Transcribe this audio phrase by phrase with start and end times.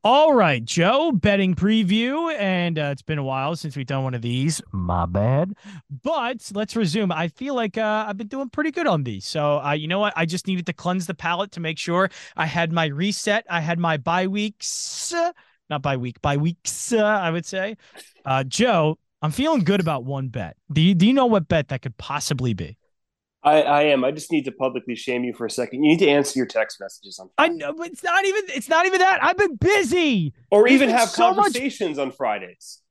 [0.05, 2.33] All right, Joe, betting preview.
[2.39, 4.63] And uh, it's been a while since we've done one of these.
[4.71, 5.55] My bad.
[5.91, 7.11] But let's resume.
[7.11, 9.27] I feel like uh, I've been doing pretty good on these.
[9.27, 10.13] So, uh, you know what?
[10.17, 13.45] I just needed to cleanse the palate to make sure I had my reset.
[13.51, 15.13] I had my bye weeks,
[15.69, 17.77] not bye week, bye weeks, uh, I would say.
[18.25, 20.57] Uh, Joe, I'm feeling good about one bet.
[20.73, 22.79] Do you, do you know what bet that could possibly be?
[23.49, 24.05] I, I am.
[24.05, 25.83] I just need to publicly shame you for a second.
[25.83, 27.31] You need to answer your text messages on.
[27.37, 27.55] Friday.
[27.55, 28.43] I know, but it's not even.
[28.49, 29.23] It's not even that.
[29.23, 30.35] I've been busy.
[30.51, 32.07] Or There's even have so conversations much...
[32.07, 32.83] on Fridays.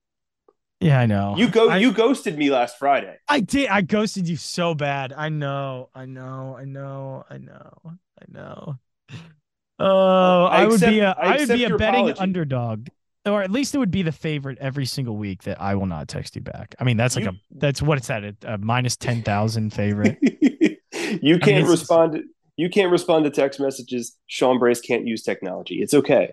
[0.80, 1.35] Yeah, I know.
[1.38, 1.70] You go.
[1.70, 3.16] I, you ghosted me last Friday.
[3.27, 3.70] I did.
[3.70, 5.13] I ghosted you so bad.
[5.13, 5.89] I know.
[5.95, 6.55] I know.
[6.59, 7.23] I know.
[7.30, 7.71] I know.
[7.85, 8.80] I know.
[9.80, 11.11] Oh, I, I accept, would be a.
[11.11, 12.19] I, I would be a betting apology.
[12.19, 12.88] underdog
[13.27, 16.08] or at least it would be the favorite every single week that I will not
[16.08, 16.75] text you back.
[16.80, 19.73] I mean, that's like you, a that's what it's at a, a minus ten thousand
[19.73, 20.17] favorite.
[20.22, 22.14] you can't I mean, respond.
[22.14, 22.23] To,
[22.55, 24.17] you can't respond to text messages.
[24.28, 25.81] Sean Brace can't use technology.
[25.81, 26.31] It's okay.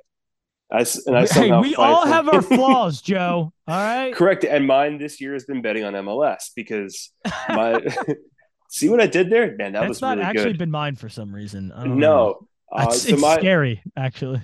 [0.72, 3.53] I, and I hey, we all have our flaws, Joe.
[3.69, 4.45] All right, correct.
[4.45, 7.11] And mine this year has been betting on MLS because
[7.48, 7.81] my.
[8.70, 9.72] see what I did there, man.
[9.72, 10.59] That That's was not really actually good.
[10.59, 11.72] been mine for some reason.
[11.84, 14.42] No, uh, so it's my, scary, actually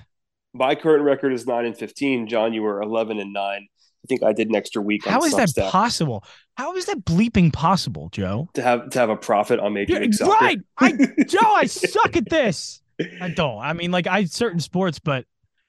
[0.53, 2.27] my current record is nine and fifteen.
[2.27, 3.69] Jon, you were eleven and nine.
[4.05, 5.05] I think I did an extra week.
[5.05, 5.55] How is Substack.
[5.57, 6.25] that possible?
[6.57, 8.49] How is that bleeping possible, Joe?
[8.55, 10.33] To have to have a profit on Major League Soccer.
[10.33, 10.93] Right, I
[11.29, 12.81] Joe, I suck at this.
[13.21, 13.59] I don't.
[13.59, 15.25] I mean, like I certain sports, but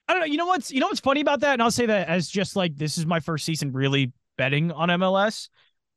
[0.08, 0.26] I don't know.
[0.26, 1.54] You know what's you know what's funny about that?
[1.54, 4.88] And I'll say that as just like this is my first season really betting on
[4.88, 5.48] MLS.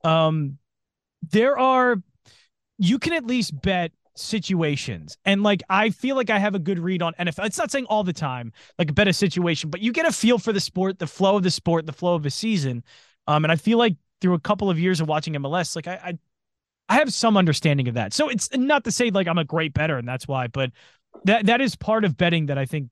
[0.04, 0.58] Um,
[1.32, 2.02] there are
[2.78, 5.18] you can at least bet situations.
[5.26, 7.46] And like I feel like I have a good read on NFL.
[7.46, 10.38] It's not saying all the time, like a better situation, but you get a feel
[10.38, 12.84] for the sport, the flow of the sport, the flow of a season.
[13.28, 15.96] Um, and I feel like through a couple of years of watching MLS, like I,
[15.96, 16.20] I
[16.88, 18.14] I have some understanding of that.
[18.14, 20.72] So it's not to say like I'm a great better and that's why, but
[21.26, 22.90] that that is part of betting that I think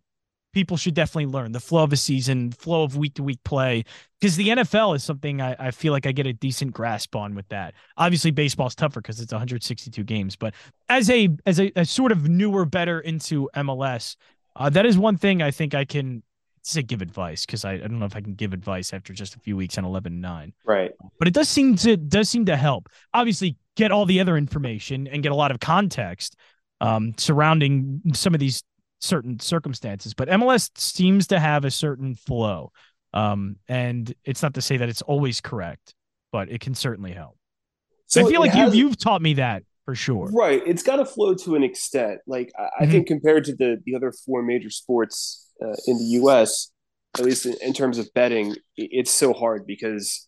[0.54, 3.84] people should definitely learn the flow of a season, flow of week to week play,
[4.20, 7.36] because the NFL is something I, I, feel like I get a decent grasp on
[7.36, 7.74] with that.
[7.98, 10.54] Obviously, baseball's tougher because it's 162 games, but
[10.90, 14.16] as a as a, a sort of newer, better into MLS,
[14.56, 16.24] uh, that is one thing I think I can
[16.62, 19.36] say give advice because I, I don't know if I can give advice after just
[19.36, 20.54] a few weeks on 11 9.
[20.66, 20.92] Right.
[21.20, 22.90] But it does seem to does seem to help.
[23.14, 26.36] Obviously, get all the other information and get a lot of context
[26.82, 28.64] um, surrounding some of these
[29.04, 32.72] certain circumstances, but MLS seems to have a certain flow.
[33.14, 35.94] Um, and it's not to say that it's always correct,
[36.32, 37.38] but it can certainly help.
[38.08, 40.30] So I feel like has, you, you've taught me that for sure.
[40.32, 40.62] Right.
[40.66, 42.20] It's got to flow to an extent.
[42.26, 42.84] Like I, mm-hmm.
[42.84, 46.72] I, think compared to the, the other four major sports uh, in the U.S.,
[47.18, 50.28] at least in, in terms of betting, it's so hard because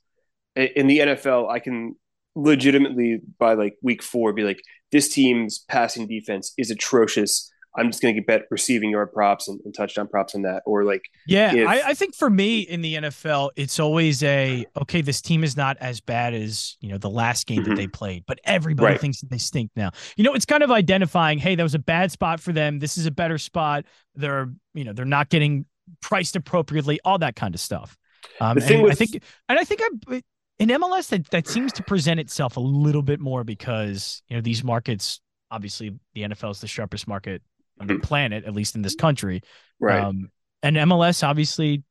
[0.56, 1.96] in the NFL, I can
[2.36, 8.02] legitimately by like week four be like, this team's passing defense is atrocious I'm just
[8.02, 10.64] going to get bet receiving yard props and, and touchdown props on that.
[10.66, 14.66] Or like, yeah, if, I, I, think for me in the NFL, it's always a
[14.82, 15.02] okay.
[15.02, 17.72] This team is not as bad as you know the last game mm-hmm.
[17.72, 19.02] that they played, but everybody right.
[19.02, 19.92] thinks that they stink now.
[20.16, 21.40] You know, it's kind of identifying.
[21.40, 22.80] Hey, that was a bad spot for them.
[22.80, 23.86] This is a better spot.
[24.16, 25.66] They're you know they're not getting
[26.02, 27.00] priced appropriately.
[27.04, 27.98] All that kind of stuff.
[28.42, 30.22] Um, thing with, I think, and I think I
[30.60, 34.42] in MLS that that seems to present itself a little bit more because you know
[34.42, 35.20] these markets
[35.52, 37.42] obviously the NFL is the sharpest market
[37.80, 39.42] on the planet, at least in this country.
[39.80, 40.04] Right.
[40.04, 40.30] Um,
[40.64, 41.84] and MLS obviously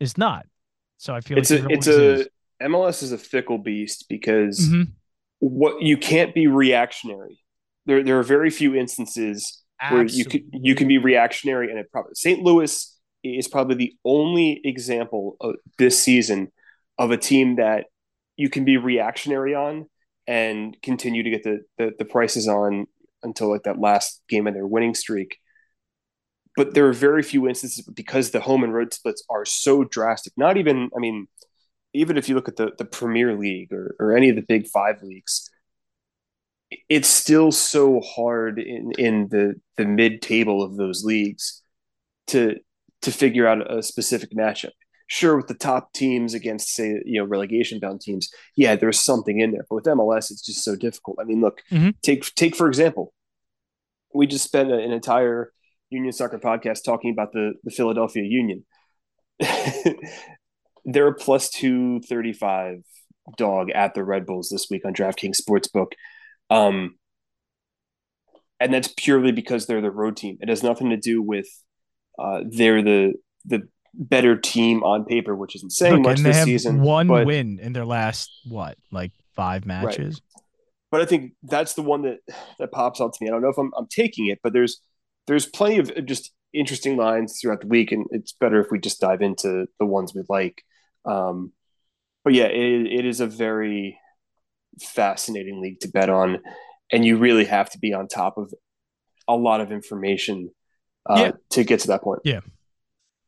[0.00, 0.46] is not.
[0.98, 2.28] So I feel it's like a, it's a is.
[2.62, 4.90] MLS is a fickle beast because mm-hmm.
[5.40, 7.40] what you can't be reactionary.
[7.86, 10.06] There there are very few instances Absolutely.
[10.06, 12.40] where you can you can be reactionary and it probably St.
[12.40, 16.52] Louis is probably the only example of this season
[16.98, 17.86] of a team that
[18.36, 19.86] you can be reactionary on
[20.26, 22.86] and continue to get the, the, the prices on
[23.22, 25.38] until like that last game of their winning streak.
[26.56, 30.34] But there are very few instances because the home and road splits are so drastic.
[30.36, 31.26] Not even, I mean,
[31.94, 34.66] even if you look at the, the Premier League or, or any of the big
[34.66, 35.50] five leagues,
[36.88, 41.62] it's still so hard in, in the, the mid table of those leagues
[42.28, 42.56] to
[43.02, 44.70] to figure out a specific matchup
[45.06, 49.40] sure with the top teams against say you know relegation bound teams yeah there's something
[49.40, 51.90] in there but with mls it's just so difficult i mean look mm-hmm.
[52.02, 53.12] take take for example
[54.14, 55.52] we just spent an entire
[55.90, 58.64] union soccer podcast talking about the the philadelphia union
[60.84, 62.78] they're a plus 235
[63.36, 65.92] dog at the red bulls this week on draftkings sportsbook
[66.50, 66.96] um
[68.58, 71.46] and that's purely because they're the road team it has nothing to do with
[72.18, 73.62] uh, they're the the
[73.94, 76.82] better team on paper, which isn't saying Look, much and they this have season.
[76.82, 80.20] One win in their last what, like five matches.
[80.36, 80.41] Right.
[80.92, 82.18] But I think that's the one that
[82.60, 83.28] that pops out to me.
[83.28, 84.80] I don't know if I'm I'm taking it, but there's
[85.26, 89.00] there's plenty of just interesting lines throughout the week, and it's better if we just
[89.00, 90.62] dive into the ones we like.
[91.06, 91.52] Um,
[92.24, 93.98] but yeah, it, it is a very
[94.80, 96.40] fascinating league to bet on,
[96.92, 98.52] and you really have to be on top of
[99.26, 100.50] a lot of information
[101.08, 101.32] uh, yeah.
[101.52, 102.20] to get to that point.
[102.24, 102.40] Yeah.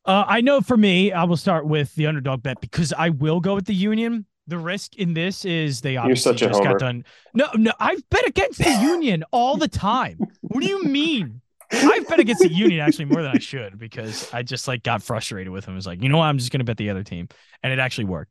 [0.04, 3.40] Uh, I know for me, I will start with the underdog bet because I will
[3.40, 4.26] go with the Union.
[4.46, 7.04] The risk in this is they obviously just got done.
[7.32, 10.18] No, no, I've bet against the Union all the time.
[10.42, 11.40] What do you mean?
[11.72, 15.02] I've bet against the Union actually more than I should because I just like got
[15.02, 15.72] frustrated with him.
[15.72, 16.26] I was like, you know what?
[16.26, 17.28] I'm just gonna bet the other team,
[17.62, 18.30] and it actually worked.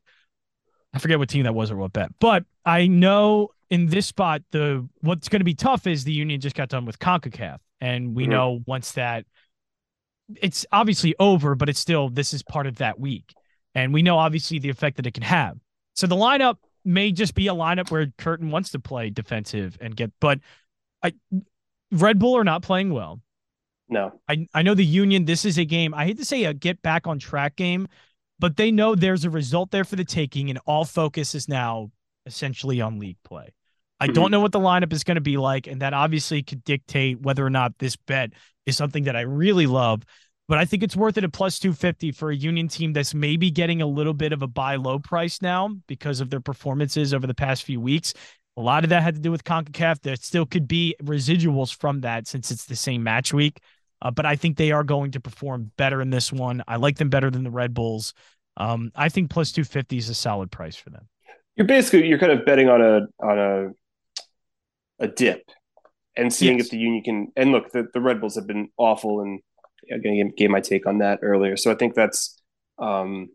[0.94, 4.44] I forget what team that was or what bet, but I know in this spot
[4.51, 8.15] the what's going to be tough is the Union just got done with Concacaf, and
[8.15, 8.31] we mm-hmm.
[8.31, 9.25] know once that
[10.42, 13.33] it's obviously over, but it's still this is part of that week,
[13.74, 15.57] and we know obviously the effect that it can have.
[15.95, 19.95] So the lineup may just be a lineup where Curtin wants to play defensive and
[19.95, 20.40] get, but
[21.01, 21.13] I
[21.92, 23.22] Red Bull are not playing well.
[23.90, 25.25] No, I I know the Union.
[25.25, 25.94] This is a game.
[25.94, 27.88] I hate to say a get back on track game,
[28.40, 31.92] but they know there's a result there for the taking, and all focus is now
[32.25, 33.54] essentially on league play.
[34.00, 34.31] I don't mm-hmm.
[34.31, 37.46] know what the lineup is going to be like, and that obviously could dictate whether
[37.46, 38.31] or not this bet
[38.66, 40.04] is something that I really love.
[40.48, 43.50] But I think it's worth it at plus 250 for a Union team that's maybe
[43.50, 47.25] getting a little bit of a buy low price now because of their performances over
[47.25, 48.13] the past few weeks.
[48.57, 50.01] A lot of that had to do with CONCACAF.
[50.01, 53.60] There still could be residuals from that since it's the same match week.
[54.01, 56.62] Uh, but I think they are going to perform better in this one.
[56.68, 58.13] I like them better than the Red Bulls.
[58.57, 61.07] Um, I think plus 250 is a solid price for them.
[61.56, 63.69] You're basically you're kind of betting on a on a
[65.00, 65.44] a dip
[66.16, 66.66] and seeing yes.
[66.66, 67.28] if the Union can.
[67.36, 69.39] And look, the, the Red Bulls have been awful, and
[69.92, 71.58] again, gave my take on that earlier.
[71.58, 72.42] So I think that's
[72.78, 73.30] um,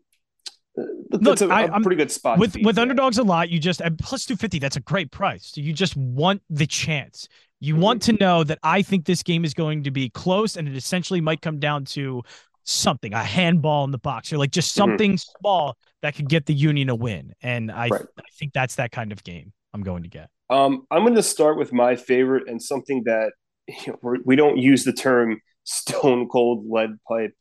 [1.09, 3.49] that's look, a, a pretty good spot with with underdogs a lot.
[3.49, 4.59] You just plus two fifty.
[4.59, 5.51] That's a great price.
[5.53, 7.27] So you just want the chance.
[7.59, 7.83] You mm-hmm.
[7.83, 10.75] want to know that I think this game is going to be close, and it
[10.75, 12.23] essentially might come down to
[12.63, 14.89] something, a handball in the box, or like just mm-hmm.
[14.89, 15.39] something mm-hmm.
[15.39, 17.33] small that could get the Union a win.
[17.41, 18.01] And I, right.
[18.17, 20.29] I think that's that kind of game I'm going to get.
[20.49, 23.33] Um, I'm going to start with my favorite and something that
[23.85, 27.33] you know, we don't use the term stone cold lead pipe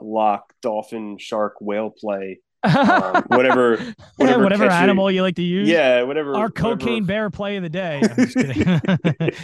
[0.00, 2.74] lock dolphin shark whale play um,
[3.28, 3.78] whatever
[4.16, 5.68] whatever, whatever animal you like to use.
[5.68, 8.02] Yeah whatever our cocaine bear play of the day.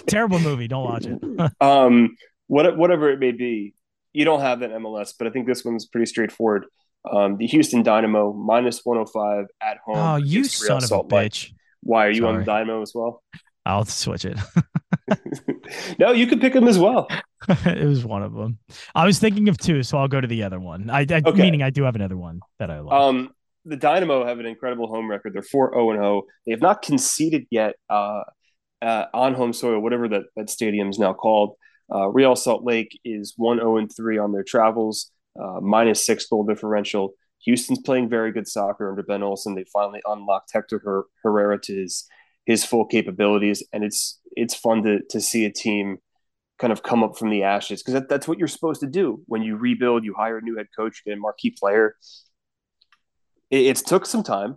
[0.07, 0.69] Terrible movie.
[0.69, 1.23] Don't watch it.
[1.61, 2.17] Um
[2.47, 3.75] what, whatever it may be
[4.13, 6.67] you don't have that mls but i think this one's pretty straightforward.
[7.11, 11.53] Um the houston dynamo minus 105 at home oh you son of a bitch.
[11.85, 12.33] Why are you Sorry.
[12.33, 13.23] on the Dynamo as well?
[13.67, 14.39] I'll switch it.
[15.99, 17.09] no, you could pick them as well.
[17.49, 18.59] it was one of them.
[18.95, 20.91] I was thinking of two, so I'll go to the other one.
[20.91, 21.33] I, I okay.
[21.33, 22.93] meaning I do have another one that I like.
[22.93, 23.31] Um,
[23.65, 25.35] the Dynamo have an incredible home record.
[25.35, 26.23] They're four zero oh and zero.
[26.47, 28.23] They have not conceded yet uh,
[28.83, 31.57] uh, on home soil, whatever that that stadium is now called.
[31.95, 36.05] Uh, Real Salt Lake is one zero oh and three on their travels, uh, minus
[36.05, 37.15] six goal differential.
[37.45, 39.55] Houston's playing very good soccer under Ben Olsen.
[39.55, 42.07] They finally unlocked Hector Her- Herrera to his
[42.47, 45.99] his full capabilities, and it's it's fun to to see a team
[46.59, 49.23] kind of come up from the ashes because that, that's what you're supposed to do
[49.27, 50.05] when you rebuild.
[50.05, 51.97] You hire a new head coach, you get a marquee player.
[53.51, 54.57] It, took some time,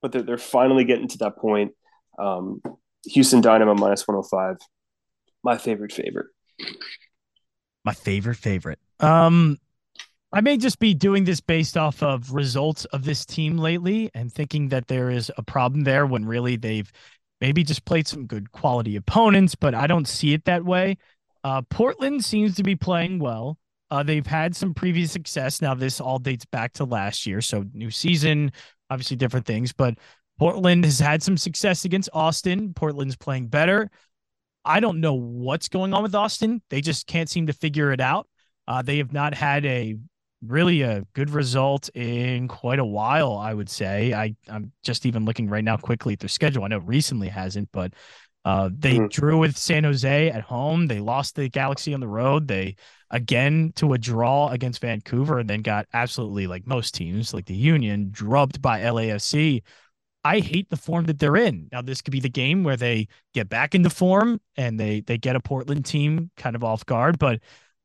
[0.00, 1.72] but they're they're finally getting to that point.
[2.18, 2.62] Um,
[3.06, 4.56] Houston Dynamo minus 105.
[5.42, 6.26] My favorite favorite.
[7.84, 8.78] My favorite favorite.
[9.00, 9.58] Um
[10.34, 14.32] I may just be doing this based off of results of this team lately and
[14.32, 16.90] thinking that there is a problem there when really they've
[17.42, 20.96] maybe just played some good quality opponents, but I don't see it that way.
[21.42, 23.58] Uh, Portland seems to be playing well.
[23.90, 25.60] Uh, they've had some previous success.
[25.60, 27.40] Now, this all dates back to last year.
[27.40, 28.52] So, new season,
[28.88, 29.98] obviously different things, but
[30.38, 32.74] Portland has had some success against Austin.
[32.74, 33.90] Portland's playing better.
[34.64, 36.62] I don't know what's going on with Austin.
[36.70, 38.28] They just can't seem to figure it out.
[38.68, 39.96] Uh, they have not had a
[40.46, 44.12] really a good result in quite a while, I would say.
[44.12, 46.64] I, I'm just even looking right now quickly at their schedule.
[46.64, 47.92] I know recently hasn't, but
[48.44, 49.06] uh, they mm-hmm.
[49.06, 50.86] drew with San Jose at home.
[50.86, 52.48] They lost the Galaxy on the road.
[52.48, 52.76] They
[53.10, 57.54] again to a draw against Vancouver and then got absolutely like most teams, like the
[57.54, 59.62] Union, drubbed by LAFC.
[60.24, 61.68] I hate the form that they're in.
[61.72, 65.18] Now, this could be the game where they get back into form and they they
[65.18, 67.40] get a Portland team kind of off guard, but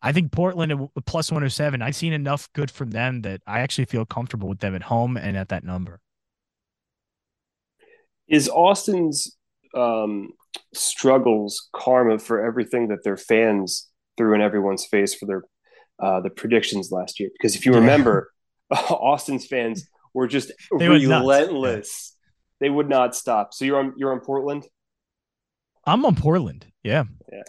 [0.08, 3.84] I think Portland at plus 107, I've seen enough good from them that I actually
[3.86, 6.00] feel comfortable with them at home and at that number.
[8.30, 9.36] Is Austin's
[9.76, 10.30] um,
[10.74, 15.44] struggles karma for everything that their fans threw in everyone's face for their
[16.02, 18.32] uh, the predictions last year because if you remember.
[18.72, 22.16] Austin's fans were just they relentless.
[22.60, 23.54] They would not stop.
[23.54, 24.66] So you're on you're on Portland.
[25.86, 26.66] I'm on Portland.
[26.84, 27.04] Yeah.
[27.32, 27.44] Yeah.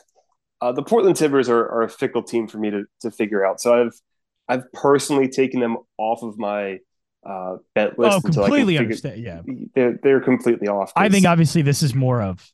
[0.60, 3.60] Uh, the Portland Timbers are, are, a fickle team for me to, to figure out.
[3.60, 4.00] So I've
[4.48, 6.78] I've personally taken them off of my
[7.24, 8.18] uh, bet list.
[8.18, 9.22] Oh, completely understand.
[9.22, 9.42] Yeah,
[9.74, 10.92] they're they're completely off.
[10.96, 12.52] I think obviously this is more of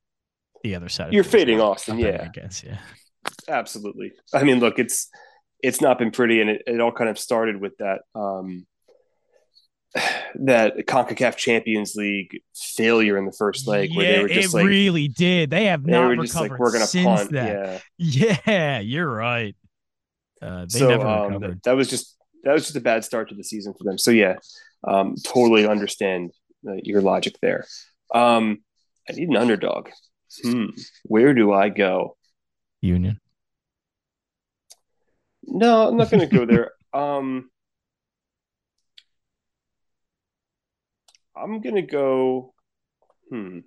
[0.62, 1.12] the other side.
[1.12, 2.24] You're fading Austin, yeah.
[2.24, 2.78] I guess, yeah.
[3.48, 4.12] Absolutely.
[4.32, 5.08] I mean, look, it's
[5.62, 8.66] it's not been pretty, and it, it all kind of started with that um,
[10.36, 14.56] that Concacaf Champions League failure in the first leg, yeah, where they were just it
[14.56, 15.50] like, really did.
[15.50, 17.32] They have not recovered just like, we're gonna since punt.
[17.32, 17.82] that.
[17.98, 18.38] Yeah.
[18.46, 19.56] yeah, you're right.
[20.42, 21.50] Uh, they so, never um, recovered.
[21.56, 23.98] That, that, was just that was just a bad start to the season for them.
[23.98, 24.36] So yeah,
[24.86, 26.32] um, totally understand
[26.68, 27.66] uh, your logic there.
[28.12, 28.62] Um,
[29.08, 29.90] I need an underdog.
[30.42, 30.66] Hmm,
[31.04, 32.16] where do I go?
[32.80, 33.20] Union.
[35.46, 36.72] No, I'm not going to go there.
[36.94, 37.50] Um,
[41.36, 42.54] I'm to go.
[43.30, 43.60] Hmm.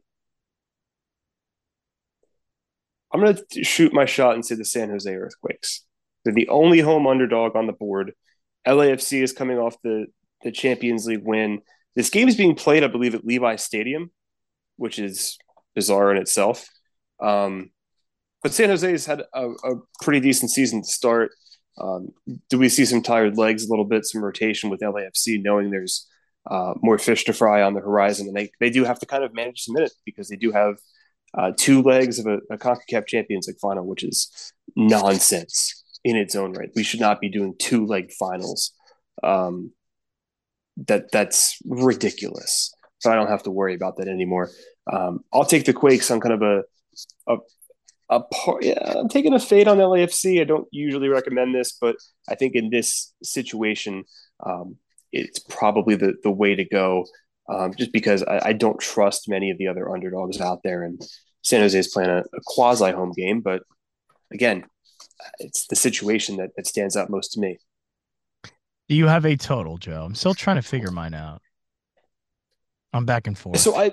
[3.14, 5.86] I'm to shoot my shot and say the San Jose Earthquakes.
[6.24, 8.14] They're the only home underdog on the board.
[8.68, 10.08] LAFC is coming off the,
[10.44, 11.62] the Champions League win.
[11.96, 14.12] This game is being played, I believe, at Levi Stadium,
[14.76, 15.38] which is
[15.74, 16.68] bizarre in itself.
[17.22, 17.72] Um,
[18.44, 21.32] but San Jose has had a, a, pretty decent season to start.
[21.80, 22.10] Um,
[22.50, 26.08] do we see some tired legs a little bit, some rotation with LAFC, knowing there's
[26.50, 29.24] uh, more fish to fry on the horizon, and they they do have to kind
[29.24, 30.78] of manage some minutes because they do have
[31.38, 36.36] uh, two legs of a, a Concacaf Champions League final, which is nonsense in its
[36.36, 36.70] own right.
[36.76, 38.72] We should not be doing two leg finals.
[39.24, 39.72] Um,
[40.86, 42.74] that that's ridiculous.
[43.00, 44.52] So I don't have to worry about that anymore.
[44.92, 46.64] Um, I'll take the Quakes on kind of a
[47.28, 47.38] a
[48.10, 48.64] a part.
[48.64, 50.40] Yeah, I'm taking a fade on LAFC.
[50.40, 51.98] I don't usually recommend this, but
[52.30, 54.06] I think in this situation,
[54.46, 54.78] um,
[55.12, 57.06] it's probably the the way to go.
[57.50, 61.02] Um, just because I, I, don't trust many of the other underdogs out there, and
[61.44, 63.64] San Jose is playing a, a quasi home game, but
[64.34, 64.66] again,
[65.40, 67.58] it's the situation that, that stands out most to me.
[68.90, 70.04] Do you have a total, Joe?
[70.04, 71.42] I'm still trying to figure mine out.
[72.94, 73.60] I'm back and forth.
[73.60, 73.92] So I,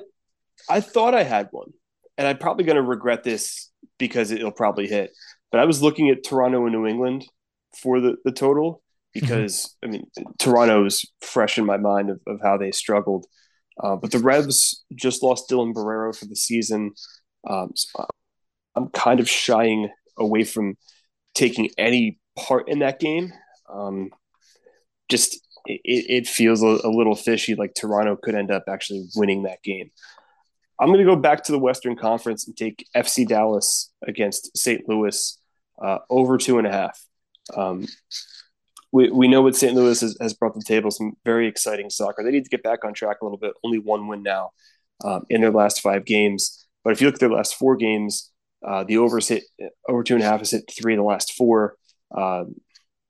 [0.68, 1.72] I thought I had one,
[2.16, 5.10] and I'm probably going to regret this because it'll probably hit.
[5.50, 7.26] But I was looking at Toronto and New England
[7.76, 8.82] for the, the total
[9.14, 9.88] because mm-hmm.
[9.88, 10.06] I mean
[10.38, 13.26] Toronto Toronto's fresh in my mind of, of how they struggled.
[13.82, 16.92] Uh, but the Revs just lost Dylan Borrero for the season.
[17.48, 18.06] Um, so
[18.76, 20.76] I'm kind of shying away from
[21.34, 23.32] taking any part in that game.
[23.68, 24.10] Um,
[25.08, 25.34] just
[25.66, 27.54] it, it feels a, a, little fishy.
[27.54, 29.90] Like Toronto could end up actually winning that game.
[30.80, 34.88] I'm going to go back to the Western Conference and take FC Dallas against St.
[34.88, 35.40] Louis
[35.82, 37.00] uh, over two and a half.
[37.56, 37.86] Um,
[38.94, 39.74] we, we know what St.
[39.74, 42.22] Louis has, has, brought to the table some very exciting soccer.
[42.22, 43.52] They need to get back on track a little bit.
[43.64, 44.52] Only one win now
[45.04, 46.64] um, in their last five games.
[46.84, 48.30] But if you look at their last four games,
[48.64, 49.42] uh, the overs hit
[49.88, 51.74] over two and a half has hit three in the last four.
[52.16, 52.44] Uh,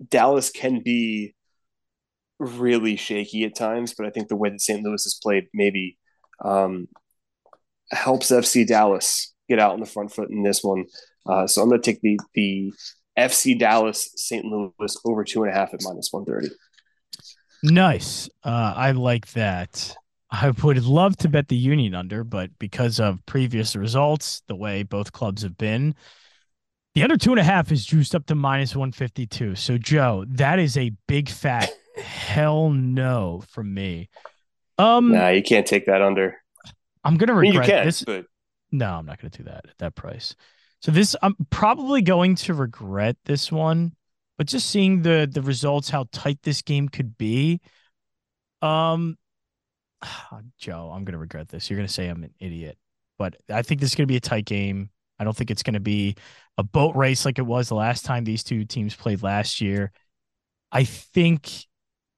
[0.08, 1.34] Dallas can be
[2.38, 4.82] really shaky at times, but I think the way that St.
[4.82, 5.98] Louis has played maybe
[6.42, 6.88] um,
[7.90, 10.86] helps FC Dallas get out in the front foot in this one.
[11.26, 12.72] Uh, so I'm going to take the the
[13.18, 14.44] FC Dallas St.
[14.44, 16.48] Louis over two and a half at minus one thirty.
[17.62, 18.28] Nice.
[18.42, 19.96] Uh, I like that.
[20.30, 24.82] I would love to bet the Union under, but because of previous results, the way
[24.82, 25.94] both clubs have been,
[26.94, 29.54] the under two and a half is juiced up to minus 152.
[29.54, 34.08] So, Joe, that is a big fat hell no from me.
[34.78, 36.36] Um, nah, you can't take that under.
[37.04, 38.02] I'm gonna regret I mean, can, this.
[38.02, 38.26] But...
[38.72, 40.34] No, I'm not gonna do that at that price.
[40.84, 43.94] So this, I'm probably going to regret this one.
[44.36, 47.62] But just seeing the the results, how tight this game could be,
[48.60, 49.16] um,
[50.58, 51.70] Joe, I'm gonna regret this.
[51.70, 52.76] You're gonna say I'm an idiot,
[53.16, 54.90] but I think this is gonna be a tight game.
[55.18, 56.16] I don't think it's gonna be
[56.58, 59.90] a boat race like it was the last time these two teams played last year.
[60.70, 61.48] I think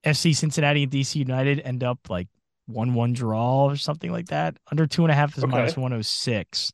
[0.04, 2.26] FC Cincinnati and DC United end up like
[2.66, 4.56] one one draw or something like that.
[4.72, 5.52] Under two and a half is okay.
[5.52, 6.72] minus one oh six.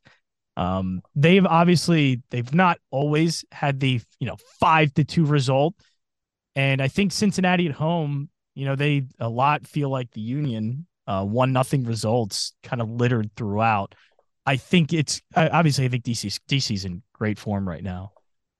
[0.57, 5.75] Um, they've obviously they've not always had the you know five to two result,
[6.55, 10.87] and I think Cincinnati at home, you know, they a lot feel like the Union
[11.07, 13.95] uh, one nothing results kind of littered throughout.
[14.45, 18.13] I think it's obviously I think DC DC's in great form right now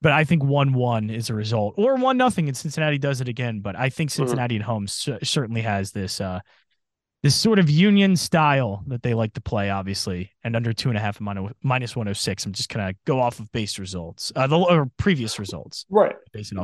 [0.03, 3.29] but I think one one is a result, or one nothing, and Cincinnati does it
[3.29, 3.61] again.
[3.61, 4.11] But I think.
[4.11, 4.63] Cincinnati mm-hmm.
[4.63, 6.41] at home c- certainly has this uh,
[7.23, 10.99] this sort of union style that they like to play, obviously, and under two and
[10.99, 12.45] a half minus, minus 106.
[12.45, 15.87] I'm just going to go off of base results, uh, the or previous results.
[15.89, 16.17] Right.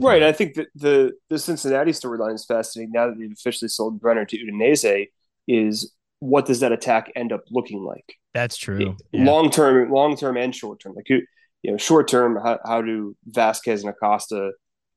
[0.03, 0.23] Right.
[0.25, 4.25] I think that the, the Cincinnati storyline is fascinating now that they've officially sold Brenner
[4.25, 5.09] to Udinese
[5.47, 8.17] is what does that attack end up looking like?
[8.35, 8.97] That's true.
[9.13, 10.95] Long term, long term and short term.
[10.95, 11.23] Like, you
[11.71, 14.51] know, short term, how, how do Vazquez and Acosta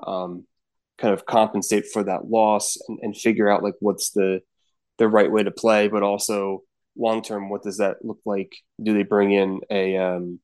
[0.06, 0.46] um,
[0.98, 4.42] kind of compensate for that loss and, and figure out like what's the,
[5.02, 6.62] the right way to play, but also
[6.96, 8.56] long term, what does that look like?
[8.82, 10.40] Do they bring in a um,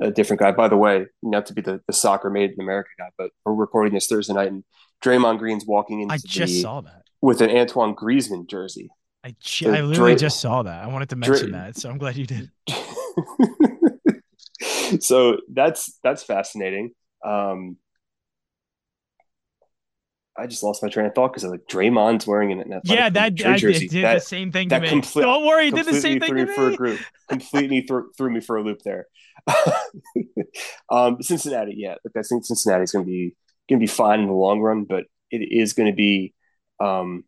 [0.00, 0.52] a different guy?
[0.52, 3.52] By the way, not to be the, the soccer made in America guy, but we're
[3.52, 4.64] recording this Thursday night, and
[5.04, 8.88] Draymond Green's walking into I just the, saw that with an Antoine Griezmann jersey.
[9.22, 10.82] I, so I literally Dray- just saw that.
[10.82, 12.50] I wanted to mention Dray- that, so I'm glad you did.
[15.02, 16.92] so that's that's fascinating.
[17.22, 17.76] Um,
[20.38, 23.08] I just lost my train of thought because I like Draymond's wearing an athletic yeah
[23.08, 23.88] that I jersey.
[23.88, 25.00] did that, the same thing to me.
[25.14, 26.54] Don't worry, did the same thing to me.
[26.54, 29.06] For a group, completely threw, threw me for a loop there.
[30.90, 33.34] um, Cincinnati, yeah, like I think Cincinnati's going to be
[33.68, 36.34] going to be fine in the long run, but it is going to be
[36.80, 37.24] um,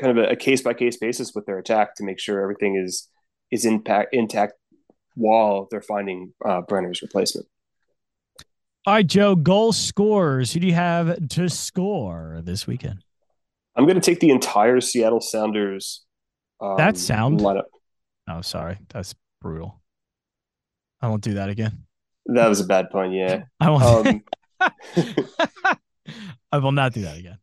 [0.00, 3.08] kind of a case by case basis with their attack to make sure everything is
[3.50, 4.54] is impact intact
[5.14, 7.46] while they're finding uh, Brenner's replacement.
[8.86, 10.52] All right, Joe, goal scorers.
[10.52, 13.02] Who do you have to score this weekend?
[13.74, 16.04] I'm going to take the entire Seattle Sounders.
[16.60, 17.64] Um, that sound lineup.
[18.28, 19.80] Oh, sorry, that's brutal.
[21.00, 21.86] I won't do that again.
[22.26, 23.12] That was a bad pun.
[23.12, 24.22] Yeah, I won't.
[24.60, 24.68] Um,
[26.52, 27.38] I will not do that again.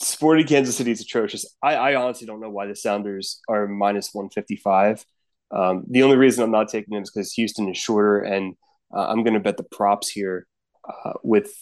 [0.00, 1.46] Sporting Kansas City is atrocious.
[1.62, 5.06] I, I, honestly don't know why the Sounders are minus 155.
[5.52, 8.56] Um, the only reason I'm not taking them is because Houston is shorter, and
[8.92, 10.48] uh, I'm going to bet the props here
[10.88, 11.52] uh, with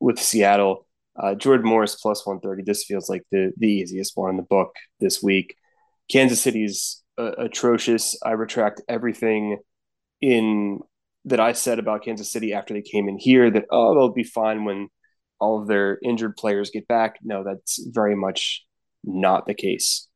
[0.00, 0.86] with Seattle.
[1.18, 2.62] Uh, Jordan Morris plus 130.
[2.62, 5.56] This feels like the the easiest one in the book this week.
[6.10, 8.18] Kansas City's uh, atrocious.
[8.22, 9.58] I retract everything
[10.20, 10.80] in
[11.24, 13.50] that I said about Kansas City after they came in here.
[13.50, 14.88] That oh they'll be fine when
[15.38, 17.16] all of their injured players get back.
[17.22, 18.64] No, that's very much
[19.04, 20.08] not the case.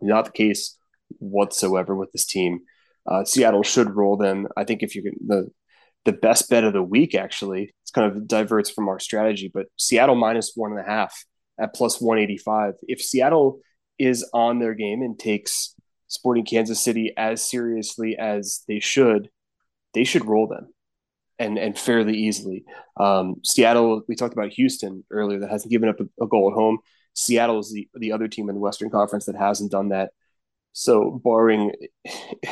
[0.00, 0.76] Not the case
[1.18, 2.60] whatsoever with this team.
[3.06, 4.48] Uh, Seattle should roll them.
[4.56, 5.50] I think if you can the
[6.04, 7.72] the best bet of the week actually.
[7.82, 11.24] It's kind of diverts from our strategy but seattle minus one and a half
[11.58, 13.60] at plus 185 if seattle
[13.98, 15.74] is on their game and takes
[16.08, 19.28] sporting kansas city as seriously as they should
[19.92, 20.68] they should roll them
[21.38, 22.64] and and fairly easily.
[22.98, 26.54] Um, seattle we talked about houston earlier that hasn't given up a, a goal at
[26.54, 26.78] home.
[27.14, 30.10] Seattle is the, the other team in the western conference that hasn't done that
[30.76, 31.70] so, barring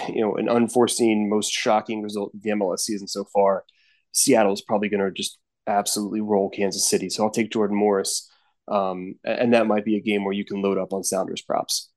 [0.09, 3.65] you know an unforeseen, most shocking result of the MLS season so far,
[4.13, 7.11] Seattle is probably going to just absolutely roll Kansas City.
[7.11, 8.31] So I'll take Jordan Morris,
[8.69, 11.91] um, and that might be a game where you can load up on Sounders props.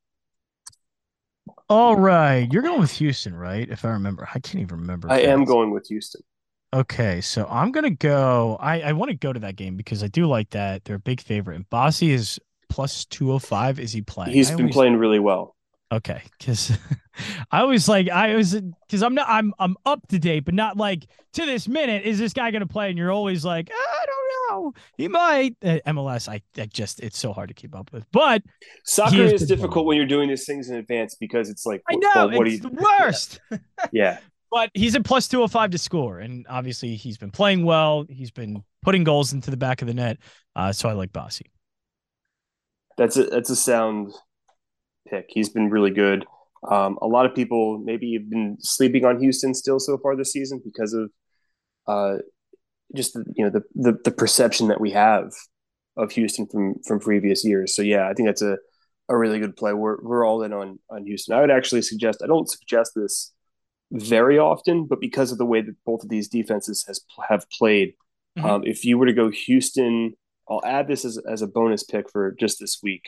[1.69, 3.69] All right, you're going with Houston, right?
[3.69, 5.11] If I remember, I can't even remember.
[5.11, 6.21] I am going with Houston.
[6.73, 8.57] Okay, so I'm gonna go.
[8.59, 10.85] I I want to go to that game because I do like that.
[10.85, 13.79] They're a big favorite, and Bassi is plus two hundred five.
[13.79, 14.33] Is he playing?
[14.33, 14.73] He's I been always...
[14.73, 15.54] playing really well.
[15.95, 16.77] Okay, because
[17.51, 20.75] I was like, I was because I'm not, I'm, I'm up to date, but not
[20.75, 22.03] like to this minute.
[22.03, 22.89] Is this guy going to play?
[22.89, 25.55] And you're always like, I don't know, he might.
[25.63, 28.05] Uh, MLS, I, I just, it's so hard to keep up with.
[28.12, 28.43] But
[28.84, 32.27] soccer is difficult when you're doing these things in advance because it's like, I know,
[32.27, 33.39] well, what it's you, the worst.
[33.49, 33.58] yeah.
[33.93, 34.17] yeah.
[34.51, 36.19] but he's at plus 205 to score.
[36.19, 38.05] And obviously, he's been playing well.
[38.10, 40.17] He's been putting goals into the back of the net.
[40.58, 41.45] Uh, so I like Bassi.
[42.97, 44.13] That's a, that's a sound
[45.07, 45.25] pick.
[45.29, 46.25] He's been really good.
[46.69, 50.31] Um, a lot of people maybe have been sleeping on Houston still so far this
[50.31, 51.11] season because of
[51.87, 52.17] uh,
[52.95, 55.31] just you know the, the, the perception that we have
[55.97, 57.75] of Houston from from previous years.
[57.75, 58.57] So yeah, I think that's a
[59.09, 59.73] a really good play.
[59.73, 61.35] We're we're all in on on Houston.
[61.35, 63.31] I would actually suggest I don't suggest this
[63.91, 67.93] very often, but because of the way that both of these defenses has have played,
[68.37, 68.47] mm-hmm.
[68.47, 70.13] um, if you were to go Houston,
[70.49, 73.03] I'll add this as as a bonus pick for just this week.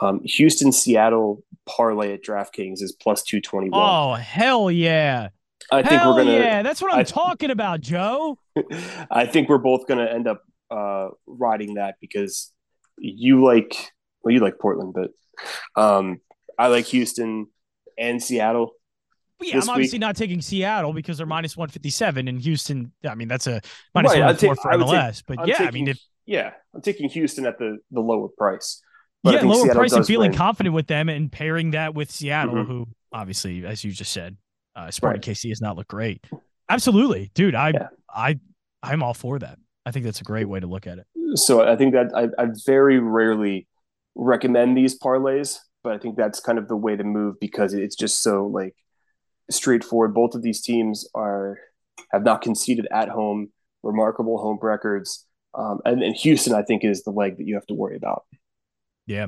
[0.00, 3.72] Um, Houston Seattle parlay at DraftKings is plus 221.
[3.74, 5.28] Oh, hell yeah.
[5.70, 6.32] I think we're going to.
[6.32, 8.38] Yeah, that's what I'm I, talking about, Joe.
[9.10, 12.52] I think we're both going to end up uh, riding that because
[12.98, 13.76] you like,
[14.22, 15.10] well, you like Portland, but
[15.80, 16.20] um,
[16.58, 17.46] I like Houston
[17.98, 18.72] and Seattle.
[19.40, 20.00] yeah, I'm obviously week.
[20.00, 22.92] not taking Seattle because they're minus 157 and Houston.
[23.08, 23.60] I mean, that's a
[23.94, 25.16] minus right, 104 for MLS.
[25.16, 28.00] Take, but I'm yeah, taking, I mean, if, yeah, I'm taking Houston at the the
[28.00, 28.82] lower price.
[29.24, 30.38] But yeah, lower Seattle price and feeling win.
[30.38, 32.70] confident with them and pairing that with Seattle, mm-hmm.
[32.70, 34.36] who obviously, as you just said,
[34.76, 35.34] uh, Sporting right.
[35.36, 36.24] KC has not looked great.
[36.68, 37.56] Absolutely, dude.
[37.56, 37.88] I yeah.
[38.08, 38.38] I
[38.82, 39.58] I'm all for that.
[39.84, 41.06] I think that's a great way to look at it.
[41.36, 43.66] So I think that I, I very rarely
[44.14, 47.94] recommend these parlays but I think that's kind of the way to move because it's
[47.94, 48.74] just so like
[49.50, 50.14] straightforward.
[50.14, 51.58] Both of these teams are
[52.10, 57.04] have not conceded at home, remarkable home records, um, and, and Houston I think is
[57.04, 58.24] the leg that you have to worry about.
[59.06, 59.26] Yeah.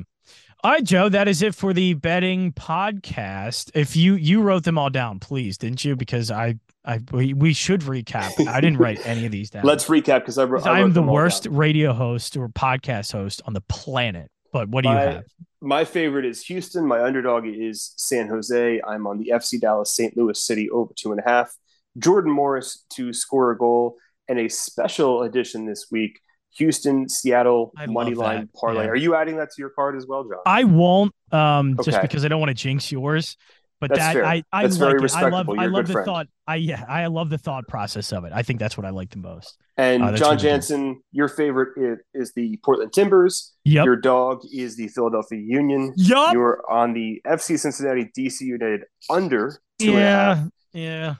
[0.63, 3.69] All right, Joe, that is it for the betting podcast.
[3.75, 5.95] If you you wrote them all down, please, didn't you?
[5.95, 8.47] Because I I we, we should recap.
[8.47, 9.63] I didn't write any of these down.
[9.63, 13.53] Let's recap because I, wrote, I am the worst radio host or podcast host on
[13.53, 14.31] the planet.
[14.51, 15.23] But what do my, you have?
[15.61, 16.87] My favorite is Houston.
[16.87, 18.81] My underdog is San Jose.
[18.87, 20.17] I'm on the FC Dallas St.
[20.17, 21.53] Louis City over two and a half.
[21.99, 26.19] Jordan Morris to score a goal and a special edition this week
[26.57, 28.53] Houston, Seattle I money line that.
[28.53, 28.85] parlay.
[28.85, 28.91] Yeah.
[28.91, 30.39] Are you adding that to your card as well, Jon?
[30.45, 31.91] I won't, um, okay.
[31.91, 33.37] just because I don't want to jinx yours.
[33.79, 34.25] But that's that fair.
[34.25, 35.35] I, I that's like very respectable.
[35.35, 36.05] I love, I love the friend.
[36.05, 36.27] thought.
[36.47, 38.31] I yeah, I love the thought process of it.
[38.33, 39.57] I think that's what I like the most.
[39.77, 43.53] And uh, Jon Jansen, your favorite is, is, the Portland Timbers.
[43.65, 43.85] Yep.
[43.85, 45.93] Your dog is the Philadelphia Union.
[45.95, 46.33] Yep.
[46.33, 50.39] You're on the FC Cincinnati DC United under two yeah.
[50.39, 51.15] and Yeah.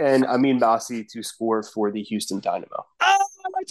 [0.00, 2.86] And Amine Bassi to score for the Houston Dynamo.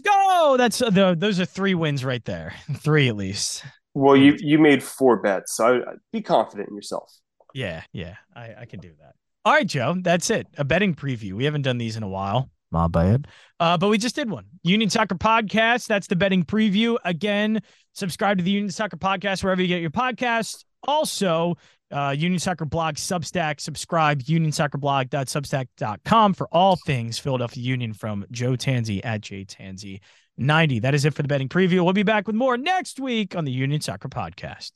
[0.05, 0.81] Oh, let's go.
[0.81, 2.53] That's uh, the those are three wins right there.
[2.77, 3.63] Three at least.
[3.93, 7.11] Well, you you made four bets, so I, be confident in yourself.
[7.53, 9.13] Yeah, yeah, I, I can do that.
[9.45, 10.47] All right, Joe, that's it.
[10.57, 11.33] A betting preview.
[11.33, 12.49] We haven't done these in a while.
[12.69, 13.27] My bad.
[13.59, 14.45] Uh, but we just did one.
[14.63, 15.87] Union Soccer Podcast.
[15.87, 16.97] That's the betting preview.
[17.05, 17.61] Again,
[17.93, 20.65] subscribe to the Union Soccer Podcast wherever you get your podcasts.
[20.85, 21.55] Also,
[21.91, 23.59] uh, Union Soccer Blog Substack.
[23.59, 30.81] Subscribe, unionsoccerblog.substack.com for all things Philadelphia Union from Joe Tansey at jtansey90.
[30.81, 31.83] That is it for the betting preview.
[31.83, 34.71] We'll be back with more next week on the Union Soccer Podcast.